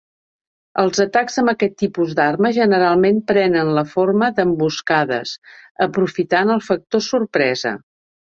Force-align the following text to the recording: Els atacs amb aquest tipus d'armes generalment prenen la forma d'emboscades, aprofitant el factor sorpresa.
Els 0.83 1.01
atacs 1.03 1.35
amb 1.41 1.51
aquest 1.51 1.75
tipus 1.81 2.15
d'armes 2.19 2.55
generalment 2.61 3.19
prenen 3.33 3.69
la 3.79 3.83
forma 3.91 4.31
d'emboscades, 4.39 5.33
aprofitant 5.87 6.55
el 6.57 6.65
factor 6.71 7.05
sorpresa. 7.09 7.75